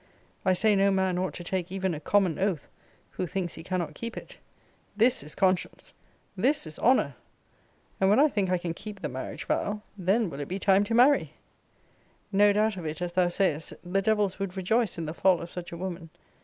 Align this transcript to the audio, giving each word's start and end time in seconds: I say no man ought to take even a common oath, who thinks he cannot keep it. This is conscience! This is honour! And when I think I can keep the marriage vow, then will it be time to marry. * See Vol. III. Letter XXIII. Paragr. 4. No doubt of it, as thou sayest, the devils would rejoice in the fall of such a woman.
I 0.43 0.53
say 0.53 0.75
no 0.75 0.89
man 0.89 1.19
ought 1.19 1.35
to 1.35 1.43
take 1.43 1.71
even 1.71 1.93
a 1.93 1.99
common 1.99 2.39
oath, 2.39 2.67
who 3.11 3.27
thinks 3.27 3.53
he 3.53 3.61
cannot 3.61 3.93
keep 3.93 4.17
it. 4.17 4.39
This 4.97 5.21
is 5.21 5.35
conscience! 5.35 5.93
This 6.35 6.65
is 6.65 6.79
honour! 6.79 7.13
And 7.99 8.09
when 8.09 8.19
I 8.19 8.27
think 8.27 8.49
I 8.49 8.57
can 8.57 8.73
keep 8.73 9.01
the 9.01 9.09
marriage 9.09 9.45
vow, 9.45 9.83
then 9.95 10.31
will 10.31 10.39
it 10.39 10.47
be 10.47 10.57
time 10.57 10.83
to 10.85 10.95
marry. 10.95 11.19
* 11.19 11.19
See 11.19 11.33
Vol. 11.35 11.35
III. 11.37 11.37
Letter 11.37 11.89
XXIII. 11.99 12.23
Paragr. 12.23 12.29
4. 12.31 12.37
No 12.39 12.53
doubt 12.71 12.77
of 12.77 12.85
it, 12.87 13.01
as 13.03 13.13
thou 13.13 13.27
sayest, 13.27 13.73
the 13.83 14.01
devils 14.01 14.39
would 14.39 14.57
rejoice 14.57 14.97
in 14.97 15.05
the 15.05 15.13
fall 15.13 15.39
of 15.39 15.51
such 15.51 15.71
a 15.71 15.77
woman. 15.77 16.09